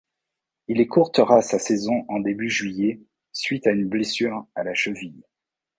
[0.67, 3.03] Il écourtera sa saison en début juillet
[3.33, 5.21] suite à une blessure à la cheville.